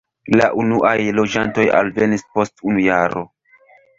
[0.39, 3.25] La unuaj loĝantoj alvenis post unu jaro.